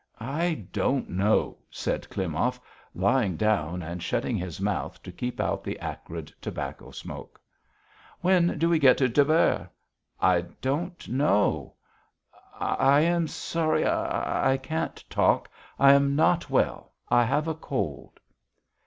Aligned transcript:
"I 0.19 0.65
don't 0.73 1.11
know," 1.11 1.59
said 1.69 2.09
Klimov, 2.09 2.59
lying 2.95 3.37
down 3.37 3.83
and 3.83 4.01
shutting 4.01 4.35
his 4.35 4.59
mouth 4.59 5.03
to 5.03 5.11
keep 5.11 5.39
out 5.39 5.63
the 5.63 5.77
acrid 5.77 6.33
tobacco 6.41 6.89
smoke. 6.89 7.39
"When 8.21 8.57
do 8.57 8.67
we 8.67 8.79
get 8.79 8.97
to 8.97 9.07
Tver." 9.09 9.69
"I 10.19 10.41
don't 10.59 11.07
know. 11.07 11.75
I 12.59 13.01
am 13.01 13.27
sorry, 13.27 13.85
I... 13.85 14.53
I 14.53 14.57
can't 14.57 15.03
talk. 15.07 15.47
I 15.77 15.93
am 15.93 16.15
not 16.15 16.49
well. 16.49 16.93
I 17.09 17.23
have 17.25 17.47
a 17.47 17.53
cold." 17.53 18.19